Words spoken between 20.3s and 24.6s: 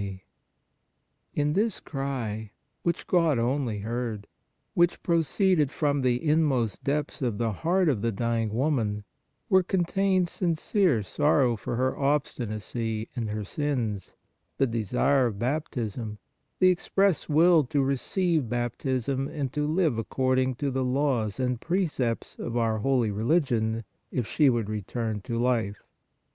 ing to the laws and precepts of our holy religion, if she